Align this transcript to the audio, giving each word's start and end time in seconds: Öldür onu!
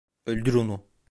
Öldür 0.25 0.53
onu! 0.53 0.83